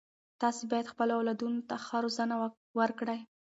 [0.41, 2.35] تاسې باید خپلو اولادونو ته ښه روزنه
[2.79, 3.19] ورکړئ.